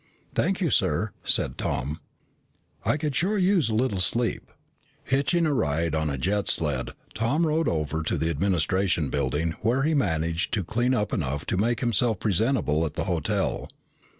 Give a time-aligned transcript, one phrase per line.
[0.33, 1.99] "Thank you, sir," said Tom.
[2.83, 4.51] "I could sure use a little sleep."
[5.03, 9.83] Hitching a ride on a jet sled, Tom rode over to the administration building where
[9.83, 13.69] he managed to clean up enough to make himself presentable at the hotel.